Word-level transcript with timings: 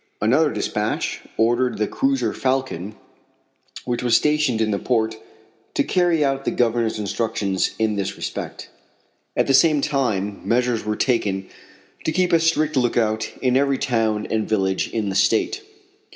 Another 0.19 0.51
dispatch 0.51 1.21
ordered 1.37 1.77
the 1.77 1.85
cruiser 1.87 2.33
Falcon, 2.33 2.95
which 3.85 4.01
was 4.01 4.17
stationed 4.17 4.59
in 4.59 4.71
the 4.71 4.79
port, 4.79 5.15
to 5.75 5.83
carry 5.83 6.25
out 6.25 6.43
the 6.43 6.49
Governor's 6.49 6.97
instructions 6.97 7.75
in 7.77 7.97
this 7.97 8.17
respect. 8.17 8.67
At 9.37 9.45
the 9.45 9.53
same 9.53 9.79
time 9.79 10.41
measures 10.43 10.83
were 10.83 10.95
taken 10.95 11.47
to 12.03 12.11
keep 12.11 12.33
a 12.33 12.39
strict 12.39 12.75
lookout 12.75 13.31
in 13.43 13.55
every 13.55 13.77
town 13.77 14.25
and 14.31 14.49
village 14.49 14.89
in 14.89 15.09
the 15.09 15.15
State. 15.15 15.61